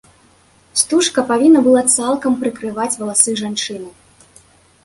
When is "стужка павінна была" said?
0.81-1.83